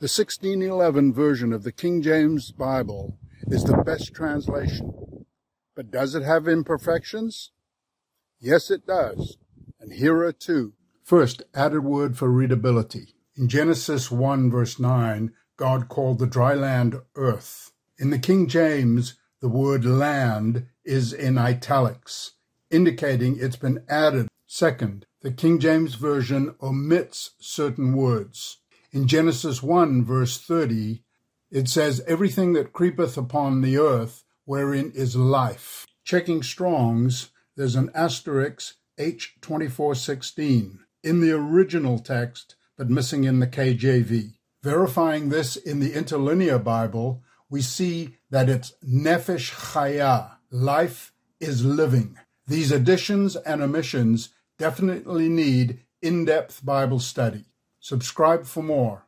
[0.00, 3.18] The 1611 version of the King James Bible
[3.48, 5.26] is the best translation.
[5.76, 7.50] But does it have imperfections?
[8.40, 9.36] Yes, it does.
[9.78, 10.72] And here are two.
[11.04, 13.14] First, added word for readability.
[13.36, 17.72] In Genesis 1 verse 9, God called the dry land earth.
[17.98, 22.32] In the King James, the word land is in italics,
[22.70, 24.28] indicating it's been added.
[24.46, 28.59] Second, the King James Version omits certain words.
[28.92, 31.04] In Genesis 1, verse 30,
[31.50, 35.86] it says, Everything that creepeth upon the earth, wherein is life.
[36.02, 44.32] Checking Strong's, there's an asterisk H2416 in the original text, but missing in the KJV.
[44.64, 52.18] Verifying this in the Interlinear Bible, we see that it's Nefesh Chaya, life is living.
[52.48, 57.44] These additions and omissions definitely need in depth Bible study.
[57.82, 59.04] Subscribe for more.